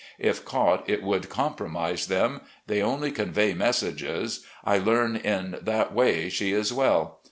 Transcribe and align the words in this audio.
If 0.17 0.43
caught, 0.43 0.89
it 0.89 1.03
would 1.03 1.29
com 1.29 1.53
promise 1.53 2.07
them. 2.07 2.41
They 2.65 2.81
only 2.81 3.11
convey 3.11 3.53
messages. 3.53 4.43
I 4.65 4.79
learn 4.79 5.15
in 5.15 5.59
that 5.61 5.93
way 5.93 6.27
she 6.29 6.53
is 6.53 6.73
well. 6.73 7.19